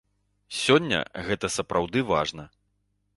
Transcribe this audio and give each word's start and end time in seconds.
Сёння 0.61 0.99
гэта 1.27 1.51
сапраўды 1.57 1.99
важна. 2.13 2.43